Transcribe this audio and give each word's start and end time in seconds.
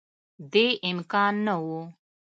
دې 0.51 0.67
امکان 0.89 1.33
نه 1.45 1.55
وو 1.63 1.81